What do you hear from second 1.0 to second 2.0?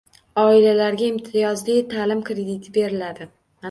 imtiyozli